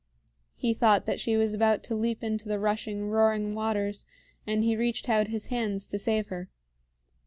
[0.55, 4.07] He thought that she was about to leap into the rushing, roaring waters,
[4.47, 6.49] and he reached out his hands to save her.